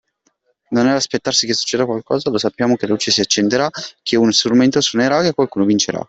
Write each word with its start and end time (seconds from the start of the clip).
Non 0.69 0.87
è 0.87 0.91
l’aspettarsi 0.91 1.45
che 1.45 1.53
succeda 1.53 1.85
qualcosa, 1.85 2.31
lo 2.31 2.39
sappiamo 2.39 2.75
che 2.75 2.87
la 2.87 2.93
luce 2.93 3.11
si 3.11 3.21
accenderà, 3.21 3.69
che 4.01 4.15
uno 4.15 4.31
strumento 4.31 4.81
suonerà, 4.81 5.21
che 5.21 5.35
qualcuno 5.35 5.63
vincerà. 5.65 5.99